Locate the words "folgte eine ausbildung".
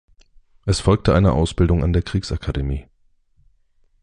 0.79-1.83